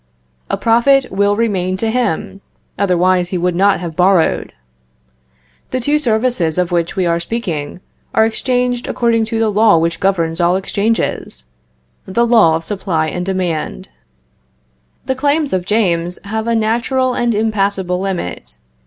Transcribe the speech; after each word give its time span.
A 0.49 0.57
profit 0.57 1.11
will 1.11 1.35
remain 1.35 1.77
to 1.77 1.91
him, 1.91 2.41
otherwise 2.75 3.29
he 3.29 3.37
would 3.37 3.53
not 3.55 3.79
have 3.81 3.95
borrowed. 3.95 4.51
The 5.69 5.79
two 5.79 5.99
services 5.99 6.57
of 6.57 6.71
which 6.71 6.95
we 6.95 7.05
are 7.05 7.19
speaking 7.19 7.81
are 8.15 8.25
exchanged 8.25 8.87
according 8.87 9.25
to 9.25 9.37
the 9.37 9.51
law 9.51 9.77
which 9.77 9.99
governs 9.99 10.41
all 10.41 10.55
exchanges, 10.55 11.45
the 12.07 12.25
law 12.25 12.55
of 12.55 12.63
supply 12.63 13.09
and 13.09 13.23
demand. 13.23 13.89
The 15.05 15.13
claims 15.13 15.53
of 15.53 15.67
James 15.67 16.17
have 16.23 16.47
a 16.47 16.55
natural 16.55 17.13
and 17.13 17.35
impassable 17.35 17.99
limit. 17.99 18.57